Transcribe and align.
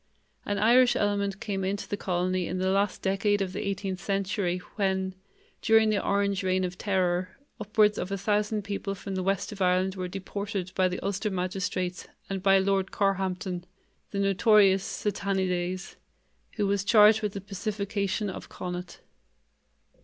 An 0.47 0.57
Irish 0.57 0.95
element 0.95 1.39
came 1.39 1.63
into 1.63 1.87
the 1.87 1.95
colony 1.95 2.47
in 2.47 2.57
the 2.57 2.71
last 2.71 3.03
decade 3.03 3.39
of 3.39 3.53
the 3.53 3.61
eighteenth 3.61 3.99
century 3.99 4.57
when, 4.75 5.13
during 5.61 5.91
the 5.91 6.03
Orange 6.03 6.41
reign 6.41 6.63
of 6.63 6.75
terror, 6.75 7.37
upwards 7.59 7.99
of 7.99 8.11
a 8.11 8.17
thousand 8.17 8.63
people 8.63 8.95
from 8.95 9.13
the 9.13 9.21
west 9.21 9.51
of 9.51 9.61
Ireland 9.61 9.93
were 9.93 10.07
deported 10.07 10.73
by 10.73 10.87
the 10.87 10.99
Ulster 11.05 11.29
magistrates 11.29 12.07
and 12.31 12.41
by 12.41 12.57
Lord 12.57 12.89
Carhampton, 12.89 13.63
the 14.09 14.17
notorious 14.17 14.83
"Satanides", 14.83 15.97
who 16.53 16.65
was 16.65 16.83
charged 16.83 17.21
with 17.21 17.33
the 17.33 17.39
pacification 17.39 18.27
of 18.27 18.49
Connacht. 18.49 19.01